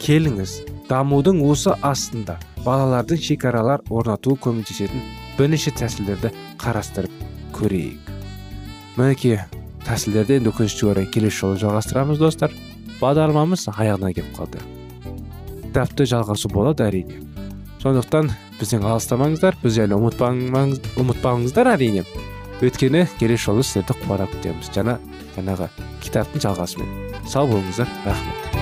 Келіңіз 0.00 0.54
дамудың 0.88 1.42
осы 1.44 1.74
астында 1.84 2.38
балалардың 2.66 3.18
шекаралар 3.22 3.82
орнатуы 3.90 4.38
көмектесетін 4.42 5.02
бірнеше 5.38 5.72
тәсілдерді 5.74 6.30
қарастырып 6.62 7.24
көрейік. 7.56 8.12
Мінекей 8.96 9.40
тәсілдерді 9.86 10.38
енді 10.38 10.52
өкінішке 10.52 10.88
орай 10.92 11.08
келесі 11.10 11.42
жолы 11.42 11.58
жалғастырамыз 11.62 12.20
достар. 12.22 12.54
Бағдарламамыз 13.00 13.66
аяғына 13.72 14.12
келіп 14.14 14.36
қалды. 14.36 14.62
Кітапты 15.64 16.06
жалғасу 16.06 16.52
болады 16.52 16.86
әрине. 16.86 17.18
Сондықтан 17.82 18.30
бізден 18.60 18.86
алыстамаңыздар 18.86 19.58
біз 19.64 19.80
әлі 19.82 19.98
ұмытпаңыздар 19.98 21.72
әрине. 21.74 22.06
Өйткені 22.62 23.08
келесі 23.18 23.48
жолы 23.48 23.66
сіздерді 23.66 23.98
қуана 24.04 24.30
күтеміз 24.30 24.70
жаңа 24.76 25.00
жаңағы 25.34 25.70
кітаптың 26.04 26.46
жалғасымен. 26.46 26.98
Сау 27.26 27.50
болыңыздар. 27.50 27.90
Рахмет. 28.06 28.61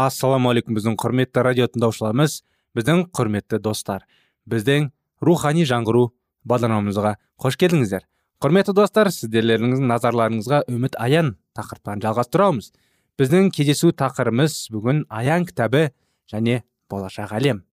Ассалаумағалейкум 0.00 0.76
біздің 0.78 0.96
құрметті 1.00 1.44
радио 1.44 1.66
тыңдаушыларымыз 1.70 2.40
біздің 2.78 3.02
құрметті 3.16 3.60
достар. 3.62 4.06
Біздің 4.48 4.90
рухани 5.24 5.66
жаңғыру 5.68 6.06
бағдарламамызға 6.48 7.16
қош 7.40 7.58
келдіңіздер. 7.60 8.06
Құрметті 8.40 8.74
достар 8.76 9.10
сіздерлеріңіздің 9.12 9.90
назарларыңызға 9.90 10.62
үміт 10.72 10.96
аян 10.96 11.34
тақырыптан 11.58 12.00
жалғастырамыз. 12.04 12.70
Біздің 13.20 13.50
кездесу 13.52 13.92
тақырыбымыз 13.92 14.70
бүгін 14.72 15.04
аян 15.12 15.44
кітабы 15.44 15.90
және 16.32 16.62
болашақ 16.88 17.34
әлем. 17.36 17.64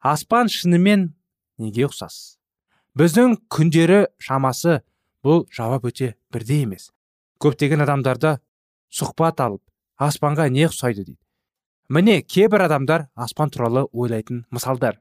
Аспан 0.00 0.48
шынымен 0.48 1.10
неге 1.60 1.84
ұқсас? 1.90 2.38
Біздің 2.96 3.36
күндері 3.52 4.06
шамасы 4.22 4.80
бұл 5.24 5.44
жауап 5.52 5.84
өте 5.90 6.14
бірдей 6.32 6.64
емес. 6.64 6.88
Көптеген 7.42 7.84
адамдарда 7.84 8.38
сұхбат 8.88 9.42
алып 9.44 9.62
аспанға 10.00 10.48
не 10.48 10.64
ұқсайды 10.68 11.04
дейді. 11.04 11.23
Міне 11.88 12.22
кейбір 12.22 12.66
адамдар 12.66 13.08
аспан 13.14 13.50
туралы 13.50 13.86
ойлайтын 13.92 14.44
мысалдар. 14.50 15.00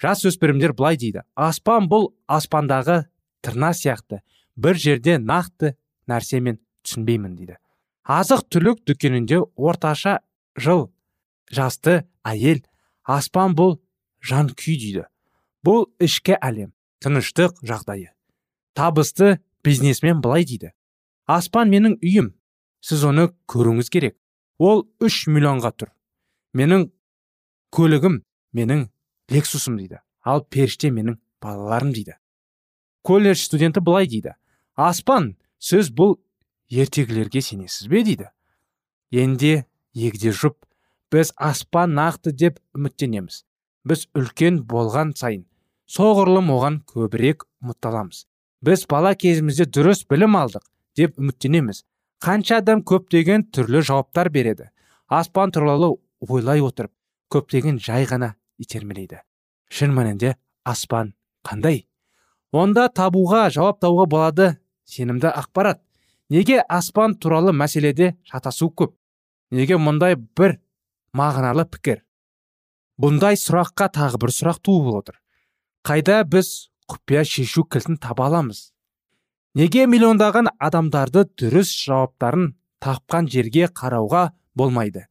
Жас 0.00 0.24
өспірімдер 0.24 0.72
былай 0.72 0.96
дейді. 0.96 1.24
Аспан 1.34 1.88
бұл 1.90 2.12
аспандағы 2.26 3.08
тырна 3.42 3.72
сияқты. 3.74 4.22
Бір 4.56 4.78
жерде 4.78 5.18
нақты 5.18 5.74
нәрсемен 6.06 6.60
түсінбеймін 6.86 7.34
дейді. 7.36 7.58
Азық 8.08 8.46
түлік 8.48 8.84
дүкенінде 8.86 9.42
орташа 9.56 10.20
жыл 10.56 10.88
жасты 11.50 12.04
әйел 12.24 12.62
аспан 13.04 13.56
бұл 13.58 13.78
жан 14.22 14.48
күй 14.54 14.78
дейді. 14.78 15.04
Бұл 15.66 15.88
ішкі 16.00 16.38
әлем 16.38 16.72
тыныштық 17.02 17.60
жағдайы. 17.66 18.14
Табысты 18.74 19.38
бизнесмен 19.64 20.22
былай 20.22 20.46
дейді. 20.46 20.72
Аспан 21.26 21.68
менің 21.68 21.98
үйім. 22.00 22.32
Сіз 22.80 23.04
оны 23.04 23.28
көруіңіз 23.50 23.90
керек. 23.90 24.16
Ол 24.58 24.86
үш 25.02 25.26
миллионға 25.26 25.74
тұр. 25.74 25.90
Менің 26.56 26.88
көлігім 27.74 28.22
менің 28.56 28.88
лексусым 29.32 29.78
дейді. 29.78 30.00
Ал 30.24 30.44
періште 30.44 30.90
менің 30.90 31.18
балаларым 31.42 31.92
дейді. 31.92 32.16
Колледж 33.02 33.44
студенті 33.44 33.80
былай 33.80 34.08
дейді. 34.08 34.34
Аспан 34.74 35.36
сіз 35.58 35.90
бұл 35.90 36.18
ертегілерге 36.70 37.42
сенесіз 37.42 37.88
бе? 37.88 38.02
дейді. 38.04 38.30
Енді 39.12 39.64
егде 39.94 40.32
жұп 40.32 40.64
біз 41.12 41.32
аспан 41.36 41.94
нақты 41.96 42.32
деп 42.32 42.58
үміттенеміз. 42.76 43.44
Біз 43.84 44.08
үлкен 44.14 44.64
болған 44.68 45.14
сайын 45.16 45.46
соғұрлым 45.88 46.50
оған 46.52 46.82
көбірек 46.88 47.46
ұмытталамыз. 47.64 48.26
Біз 48.60 48.84
бала 48.90 49.14
кезімізде 49.14 49.68
дұрыс 49.72 50.04
білім 50.10 50.36
алдық 50.36 50.64
деп 50.98 51.16
үміттенеміз. 51.18 51.84
Қанша 52.20 52.58
адам 52.60 52.82
көптеген 52.82 53.46
түрлі 53.54 53.80
жауаптар 53.86 54.28
береді. 54.34 54.68
Аспан 55.08 55.52
туралы 55.54 55.94
ойлай 56.20 56.62
отырып 56.64 56.92
көптеген 57.32 57.78
жай 57.82 58.06
ғана 58.08 58.34
итермелейді. 58.58 59.20
Шын 59.70 59.92
мәнінде 59.94 60.34
аспан 60.64 61.12
қандай? 61.46 61.86
Онда 62.52 62.88
табуға 62.88 63.48
жауап 63.52 63.80
табуға 63.82 64.06
болады 64.08 64.48
сенімді 64.88 65.28
ақпарат. 65.28 65.82
Неге 66.28 66.60
аспан 66.60 67.14
туралы 67.16 67.52
мәселеде 67.52 68.16
шатасу 68.24 68.70
көп? 68.72 68.94
Неге 69.50 69.78
мұндай 69.80 70.16
бір 70.16 70.58
мағыналы 71.16 71.64
пікір? 71.68 72.02
Бұндай 73.00 73.38
сұраққа 73.40 73.88
тағы 73.94 74.20
бір 74.20 74.32
сұрақ 74.34 74.58
туып 74.64 74.88
отыр. 75.00 75.20
Қайда 75.86 76.24
біз 76.28 76.70
құпия 76.90 77.22
шешу 77.24 77.64
кілтін 77.64 78.00
таба 78.02 78.26
аламыз? 78.28 78.72
Неге 79.54 79.86
миллиондаған 79.88 80.50
адамдарды 80.58 81.24
дұрыс 81.38 81.70
жауаптарын 81.84 82.50
тапқан 82.84 83.28
жерге 83.30 83.68
қарауға 83.72 84.32
болмайды? 84.54 85.06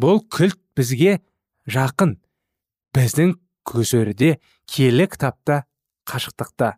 Бұл 0.00 0.22
кілт 0.32 0.58
бізге 0.76 1.18
жақын. 1.68 2.16
Біздің 2.96 3.34
көсөріде 3.68 4.38
киелі 4.66 5.06
кітапта 5.10 5.64
қашықтықта. 6.08 6.74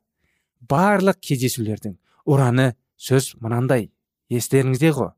Барлық 0.69 1.21
кездесулердің 1.23 1.97
ұраны 2.27 2.73
сөз 2.99 3.35
мынандай. 3.41 3.91
Естеріңізде 4.33 4.93
ғой. 4.97 5.13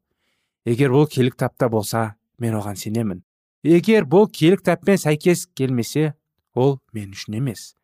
Егер 0.69 0.93
бұл 0.95 1.09
киелі 1.11 1.33
кітапта 1.35 1.69
болса 1.71 2.15
мен 2.39 2.57
оған 2.59 2.79
сенемін. 2.81 3.23
Егер 3.65 4.07
бұл 4.09 4.29
киелі 4.31 4.61
кітаппен 4.61 5.01
сәйкес 5.01 5.47
келмесе 5.57 6.13
ол 6.55 6.79
мен 6.93 7.13
үшін 7.15 7.39
емес. 7.41 7.75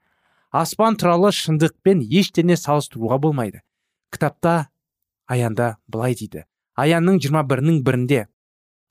Аспан 0.50 0.96
туралы 0.98 1.30
шындықпен 1.32 2.02
ештеңе 2.02 2.56
салыстыруға 2.58 3.20
болмайды. 3.22 3.62
Кітапта 4.10 4.70
аянда 5.30 5.76
былай 5.86 6.16
дейді. 6.18 6.44
Аянның 6.74 7.20
21 7.22 7.46
бірінің 7.46 7.82
бірінде 7.86 8.26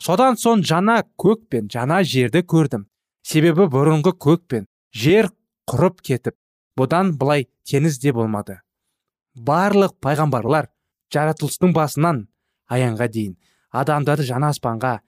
содан 0.02 0.38
соң 0.40 0.64
жаңа 0.64 1.02
көк 1.20 1.48
пен 1.50 1.68
жаңа 1.72 2.02
жерді 2.04 2.44
көрдім. 2.44 2.88
Себебі 3.24 3.68
бұрынғы 3.70 4.16
көк 4.16 4.48
пен 4.48 4.66
жер 4.96 5.30
құрып 5.70 6.02
кетіп 6.02 6.36
бұдан 6.80 7.14
былай 7.20 7.48
теңіз 7.68 8.00
де 8.02 8.14
болмады. 8.16 8.60
Барлық 9.36 9.98
пайғамбарлар 10.02 10.70
жаратылыстың 11.14 11.74
басынан 11.76 12.26
аянға 12.72 13.08
дейін 13.12 13.36
адамдарды 13.72 14.26
жаңа 14.30 14.54
аспанға 14.56 15.00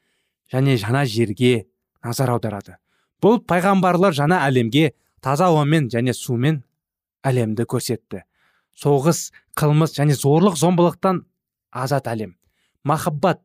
және 0.51 0.77
жаңа 0.77 1.06
жерге 1.06 1.67
назар 2.04 2.34
аударады. 2.34 2.77
Бұл 3.21 3.39
пайғамбарлар 3.47 4.13
жаңа 4.17 4.41
әлемге 4.47 4.91
таза 5.21 5.47
ауамен 5.49 5.89
және 5.93 6.13
сумен 6.13 6.63
әлемді 7.23 7.67
көрсетті. 7.69 8.23
Соғыс 8.75 9.30
қылмыс 9.58 9.95
және 9.97 10.15
зорлық 10.17 10.58
зомбылықтан 10.58 11.23
азат 11.71 12.08
әлем. 12.08 12.36
Махаббат 12.84 13.41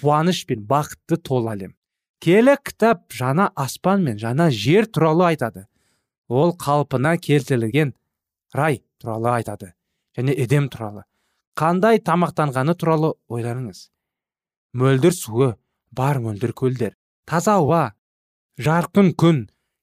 қуаныш 0.00 0.44
пен 0.46 0.64
бақытты 0.66 1.18
толы 1.18 1.52
әлем. 1.52 1.76
Келі 2.22 2.56
кітап 2.64 3.12
жаңа 3.12 3.50
аспан 3.56 4.04
мен 4.06 4.18
жаңа 4.18 4.50
жер 4.50 4.86
туралы 4.86 5.32
айтады. 5.32 5.66
Ол 6.28 6.56
қалпына 6.56 7.16
келтірілген 7.18 7.94
рай 8.54 8.82
туралы 8.98 9.34
айтады 9.36 9.74
және 10.16 10.36
едем 10.36 10.68
туралы. 10.68 11.04
Қандай 11.58 11.98
тамақтанғаны 12.00 12.74
туралы 12.78 13.12
ойланыңыз 13.28 13.90
мөлдір 14.72 15.12
суы 15.12 15.48
бар 15.92 16.18
мөлдір 16.24 16.54
көлдер 16.56 16.94
таза 17.28 17.58
ауа 17.60 17.82
жарқын 18.56 19.12
күн 19.20 19.42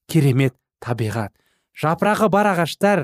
керемет 0.09 0.55
табиғат 0.81 1.33
жапырағы 1.77 2.29
бар 2.33 2.49
ағаштар 2.55 3.03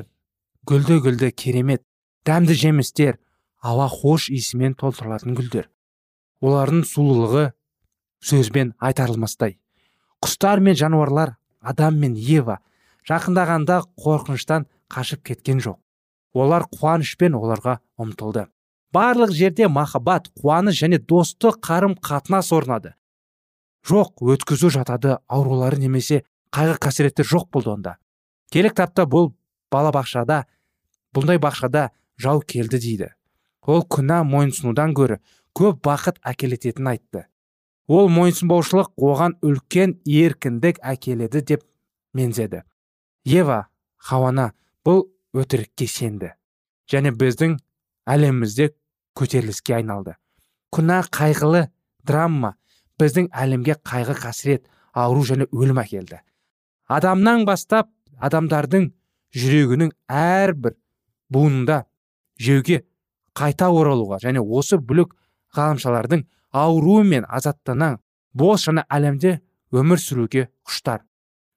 гүлді 0.65 0.97
гүлді 1.05 1.29
керемет 1.43 1.83
дәмді 2.25 2.57
жемістер 2.57 3.19
ауа 3.61 3.85
хош 3.89 4.29
иісімен 4.33 4.73
толтырылатын 4.73 5.37
гүлдер. 5.37 5.69
Олардың 6.45 6.83
сұлулығы 6.85 7.45
сөзбен 8.25 8.73
айтарылмастай. 8.79 9.57
Құстар 10.21 10.61
мен 10.61 10.77
жануарлар 10.77 11.35
адам 11.61 11.97
мен 12.01 12.15
ева 12.15 12.59
жақындағанда 13.09 13.81
қорқыныштан 14.01 14.67
қашып 14.91 15.23
кеткен 15.29 15.61
жоқ. 15.61 15.79
Олар 16.33 16.65
қуанышпен 16.69 17.37
оларға 17.37 17.79
ұмтылды. 18.01 18.47
Барлық 18.93 19.33
жерде 19.35 19.67
махаббат 19.67 20.29
қуаныш 20.39 20.81
және 20.83 20.99
достық 20.99 21.59
қарым 21.63 21.97
қатынас 21.99 22.51
орнады. 22.55 22.93
Жоқ 23.85 24.23
өткізу 24.33 24.71
жатады 24.73 25.17
аурулары 25.27 25.77
немесе 25.77 26.23
қайғы 26.51 26.77
қасіреттер 26.81 27.27
жоқ 27.27 27.49
болды 27.51 27.71
онда. 27.73 27.97
Келі 28.51 28.71
кітапта 28.71 29.05
бұл 29.05 29.33
балабақшада 29.71 30.45
бұндай 31.15 31.39
бақшада 31.41 31.89
жау 32.17 32.41
келді 32.41 32.79
дейді. 32.79 33.09
Ол 33.61 33.83
күнә 33.83 34.23
мойынсынудан 34.23 34.93
гөрі 34.93 35.19
көп 35.55 35.81
бақыт 35.85 36.19
әкелететінін 36.27 36.91
айтты. 36.91 37.25
Ол 37.87 38.09
мойынсынбаушылық 38.09 38.91
оған 38.97 39.37
үлкен 39.45 39.99
еркіндік 40.09 40.81
әкеледі 40.81 41.41
деп 41.45 41.63
мензеді. 42.17 42.63
Ева 43.25 43.67
хауана 43.97 44.51
бұл 44.85 45.05
өтірікке 45.37 45.87
сенді. 45.87 46.33
Және 46.91 47.13
біздің 47.15 47.57
әлемімізде 48.09 48.71
көтеріліске 49.17 49.77
айналды. 49.79 50.15
Күнә 50.73 51.01
қайғылы 51.13 51.67
драма 52.05 52.55
біздің 52.99 53.29
әлемге 53.31 53.77
қайғы 53.85 54.17
қасірет 54.19 54.65
ауру 54.93 55.23
және 55.25 55.47
өлім 55.51 55.79
әкелді. 55.81 56.19
Адамнан 56.87 57.45
бастап 57.47 57.89
адамдардың 58.21 58.89
жүрегінің 59.35 59.91
әрбір 60.07 60.75
буынында 61.29 61.83
жеуге 62.39 62.83
қайта 63.35 63.69
оралуға 63.73 64.19
және 64.23 64.43
осы 64.43 64.77
бүлік 64.79 65.15
ғаламшалардың 65.55 66.25
ауруы 66.55 67.03
мен 67.03 67.25
азаттана 67.27 67.97
бос 68.33 68.67
жаңа 68.67 68.85
әлемде 68.91 69.39
өмір 69.75 70.01
сүруге 70.01 70.47
құштар. 70.67 71.03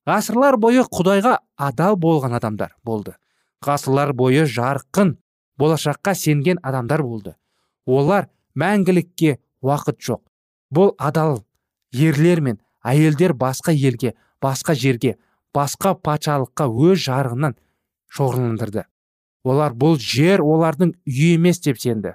Ғасырлар 0.09 0.57
бойы 0.57 0.85
құдайға 0.89 1.39
адал 1.57 1.99
болған 2.01 2.39
адамдар 2.39 2.75
болды. 2.85 3.15
Ғасырлар 3.65 4.15
бойы 4.17 4.47
жарқын 4.47 5.17
болашаққа 5.59 6.15
сенген 6.15 6.61
адамдар 6.63 7.03
болды. 7.03 7.35
Олар 7.87 8.29
мәңгілікке 8.55 9.39
уақыт 9.63 10.01
жоқ. 10.01 10.23
Бұл 10.73 10.95
адал 10.99 11.43
ерлер 11.93 12.41
мен 12.41 12.61
әйелдер 12.85 13.35
басқа 13.35 13.73
елге 13.75 14.15
басқа 14.43 14.75
жерге 14.75 15.17
басқа 15.55 15.95
патшалыққа 15.95 16.69
өз 16.69 17.05
жарығынан 17.07 17.57
шоғырландырды. 18.15 18.85
Олар 19.45 19.75
бұл 19.75 19.99
жер 20.01 20.43
олардың 20.45 20.95
үйі 21.09 21.35
емес 21.37 21.61
деп 21.65 21.81
сенді. 21.81 22.15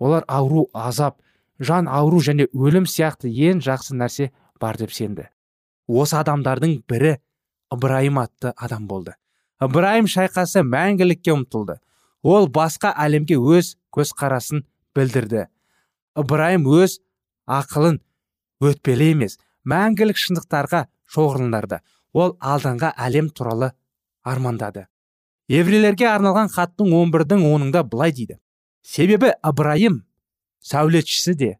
Олар 0.00 0.24
ауру 0.26 0.68
азап 0.72 1.20
жан 1.60 1.88
ауру 1.88 2.20
және 2.24 2.48
өлім 2.56 2.88
сияқты 2.88 3.30
ең 3.30 3.60
жақсы 3.64 3.96
нәрсе 4.00 4.30
бар 4.60 4.78
деп 4.80 4.92
сенді. 4.96 5.28
Осы 5.86 6.16
адамдардың 6.20 6.80
бірі 6.88 7.18
ыбырайым 7.70 8.18
атты 8.22 8.54
адам 8.56 8.86
болды. 8.88 9.14
Ыбырайым 9.60 10.08
шайқасы 10.08 10.64
мәңгілікке 10.64 11.34
ұмтылды. 11.36 11.78
Ол 12.22 12.48
басқа 12.48 12.94
әлемге 12.96 13.36
өз 13.36 13.74
көзқарасын 13.92 14.64
білдірді. 14.96 15.46
Ыбырайым 16.16 16.64
өз 16.64 16.98
ақылын 17.46 18.00
өтпелі 18.64 19.10
емес 19.14 19.38
мәңгілік 19.68 20.20
шындықтарға 20.20 20.86
шоғырландырды 21.12 21.80
ол 22.12 22.36
алдыңғы 22.40 22.92
әлем 22.96 23.30
туралы 23.30 23.72
армандады. 24.24 24.86
Еврейлерге 25.50 26.06
арналған 26.06 26.50
хаттың 26.54 26.92
11-дің 26.94 27.44
онында 27.52 27.82
былай 27.84 28.12
дейді. 28.14 28.38
Себебі 28.82 29.32
ыбырайым 29.46 30.02
сәулетшісі 30.64 31.34
де 31.38 31.50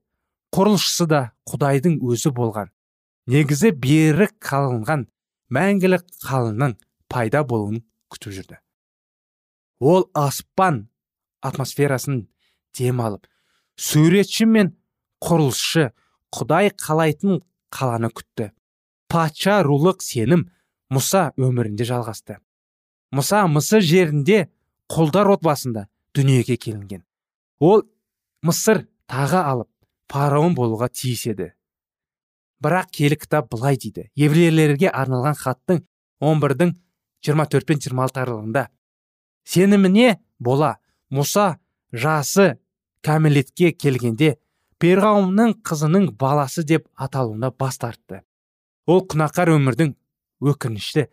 құрылысшысы 0.54 1.06
да 1.10 1.22
құдайдың 1.48 2.00
өзі 2.04 2.32
болған. 2.34 2.70
Негізі 3.30 3.70
берік 3.76 4.34
қалынған 4.42 5.06
мәңгілік 5.54 6.06
қалының 6.24 6.76
пайда 7.10 7.44
болуын 7.46 7.82
күтіп 8.10 8.34
жүрді. 8.38 8.58
Ол 9.80 10.08
аспан 10.14 10.88
атмосферасын 11.42 12.26
дем 12.76 13.00
алып 13.00 13.26
суретші 13.80 14.46
мен 14.46 14.74
құрылысшы 15.24 15.90
құдай 16.34 16.70
қалайтын 16.76 17.40
қаланы 17.72 18.10
күтті. 18.12 18.50
Патша 19.10 19.60
рулық 19.66 20.02
сенім 20.04 20.48
мұса 20.92 21.30
өмірінде 21.40 21.86
жалғасты. 21.88 22.38
Мұса 23.14 23.46
мысыр 23.50 23.82
жерінде 23.82 24.48
құлдар 24.90 25.32
отбасында 25.34 25.88
дүниеге 26.14 26.56
келінген. 26.56 27.02
Ол 27.60 27.84
мысыр 28.42 28.86
тағы 29.10 29.40
алып 29.44 29.68
фараон 30.10 30.56
болуға 30.56 30.88
тиіс 30.88 31.26
еді. 31.30 31.52
Бірақ 32.60 32.90
келі 32.92 33.16
кітап 33.16 33.50
былай 33.52 33.78
дейді. 33.80 34.08
Еврейлерге 34.16 34.90
арналған 34.90 35.36
хаттың 35.38 35.84
11-дің 36.20 36.74
24 37.24 37.68
пен 37.68 37.80
26 37.80 38.20
аралығында 38.24 38.66
сеніміне 39.44 40.18
бола 40.38 40.74
мұса 41.12 41.60
жасы 41.92 42.56
кәмелетке 43.04 43.72
келгенде 43.72 44.34
перғауынның 44.80 45.58
қызының 45.66 46.10
баласы 46.20 46.64
деп 46.64 46.88
аталуына 46.96 47.52
бас 47.52 47.78
тартты. 47.80 48.22
Ол 48.86 49.04
күнәқар 49.04 49.52
өмірдің 49.56 49.94
өкінішті 50.40 51.06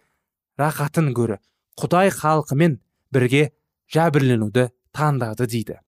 рақатын 0.59 1.11
көрі 1.15 1.39
құдай 1.79 2.11
халқымен 2.11 2.79
бірге 3.13 3.51
жәбірленуді 3.93 4.69
таңдады 4.95 5.47
дейді. 5.47 5.79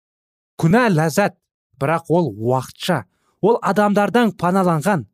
Күнә 0.59 0.89
ләззат 0.91 1.37
бірақ 1.79 2.11
ол 2.11 2.31
уақытша. 2.35 3.05
Ол 3.41 3.57
адамдардан 3.63 4.33
паналанған 4.35 5.05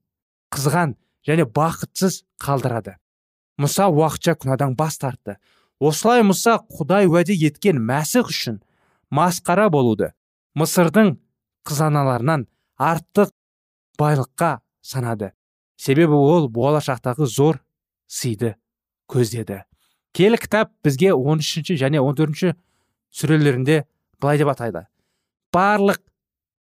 қызған 0.53 0.95
және 1.27 1.45
бақытсыз 1.45 2.23
қалдырады. 2.41 2.97
Мұса 3.61 3.87
уақытша 3.87 4.35
күнәдан 4.41 4.75
бас 4.75 4.97
тартты. 4.97 5.37
Осылай 5.79 6.23
мұса 6.25 6.57
құдай 6.71 7.07
уәде 7.07 7.35
еткен 7.37 7.77
мәсіх 7.77 8.31
үшін 8.31 8.61
масқара 9.11 9.69
болуды 9.69 10.13
мысырдың 10.55 11.15
қызаналарынан 11.67 12.47
артық 12.79 13.31
байлыққа 13.99 14.59
санады. 14.81 15.33
Себебі 15.77 16.15
ол 16.15 16.49
болашақтағы 16.49 17.27
зор 17.27 17.59
сыйды 18.07 18.55
көздеді. 19.11 19.63
Келі 20.15 20.39
кітап 20.39 20.71
бізге 20.83 21.11
13 21.13 21.75
және 21.75 21.99
14 21.99 22.55
сүрелерінде 23.11 23.83
былай 24.21 24.39
деп 24.39 24.51
атайды. 24.53 24.87
Барлық 25.55 26.01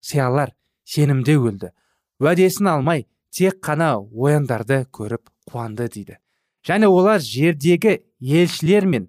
сиялар 0.02 0.54
сенімде 0.84 1.36
өлді. 1.38 1.70
Уәдесін 2.20 2.72
алмай 2.74 3.06
тек 3.30 3.60
қана 3.64 3.94
ояндарды 4.00 4.82
көріп 4.90 5.30
қуанды 5.48 5.88
дейді. 5.88 6.18
Және 6.66 6.90
олар 6.90 7.22
жердегі 7.22 8.00
елшілер 8.20 8.86
мен 8.86 9.08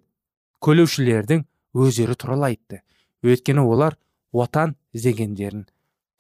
көлеушілердің 0.64 1.44
өздері 1.74 2.16
туралы 2.16 2.52
айтты. 2.52 2.82
Өйткені 3.26 3.66
олар 3.66 3.98
отан 4.32 4.76
іздегендерін 4.94 5.66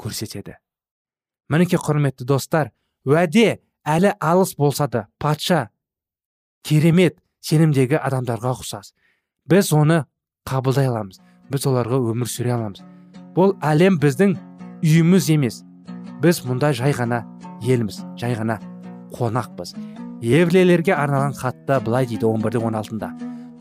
көрсетеді. 0.02 0.58
Мінекей 1.50 1.80
құрметті 1.80 2.26
достар 2.26 2.72
уәде 3.06 3.62
әлі 3.86 4.16
алыс 4.20 4.56
болса 4.58 4.88
да 4.88 5.08
патша 5.20 5.70
керемет 6.64 7.20
сенімдегі 7.42 8.00
адамдарға 8.02 8.56
ұқсас. 8.58 8.94
Біз 9.46 9.74
оны 9.74 10.06
қабылдай 10.48 10.90
аламыз. 10.92 11.22
Біз 11.52 11.68
оларға 11.68 12.02
өмір 12.12 12.30
сүре 12.30 12.56
аламыз. 12.56 12.84
Бұл 13.36 13.56
әлем 13.64 14.00
біздің 14.02 14.36
үйіміз 14.82 15.30
емес. 15.36 15.62
Біз 16.22 16.42
мұнда 16.46 16.74
жай 16.78 16.94
ғана 16.96 17.24
елміз 17.66 18.02
жай 18.20 18.36
ғана 18.38 18.60
қонақпыз. 19.16 19.76
Еврейлерге 20.22 20.94
арналған 20.94 21.34
хатта 21.38 21.80
былай 21.82 22.06
дейді 22.06 22.28
11 22.30 22.62
он 22.62 22.76
алтында. 22.76 23.12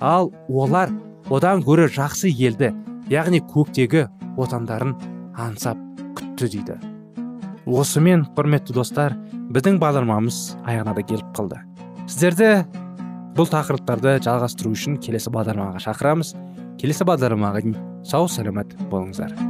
Ал 0.00 0.32
олар 0.48 0.90
одан 1.30 1.62
гөрі 1.64 1.88
жақсы 1.88 2.28
елді 2.28 2.72
яғни 3.10 3.40
көктегі 3.40 4.08
отандарын 4.36 4.94
аңсап 5.36 5.78
күтті 6.18 6.50
дейді. 6.52 6.76
Осымен 7.66 8.26
құрметті 8.36 8.74
достар 8.76 9.16
біздің 9.52 9.80
бағдарламамыз 9.82 10.40
аяғына 10.64 10.96
да 10.96 11.04
келіп 11.06 11.32
қалды. 11.36 11.60
Сіздерді 12.10 12.64
бұл 13.36 13.48
тақырыптарды 13.50 14.18
жалғастыру 14.24 14.74
үшін 14.74 14.98
келесі 15.04 15.32
бағдарламаға 15.34 15.84
шақырамыз. 15.86 16.34
Келесі 16.80 17.06
бағдарламаға 17.08 17.64
дейін 17.64 17.78
сау 18.06 18.28
саламат 18.28 18.76
болыңыздар. 18.90 19.49